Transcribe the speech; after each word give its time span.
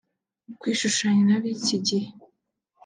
Kwishushanya 0.59 1.23
n’abíki 1.25 1.75
gihe 1.87 2.09